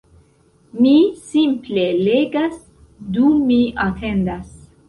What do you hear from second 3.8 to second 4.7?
atendas